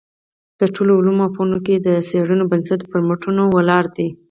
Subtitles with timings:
[0.59, 4.07] د ټولو علومو او فنونو کي د څېړنو بنسټ پر متونو ولاړ دﺉ.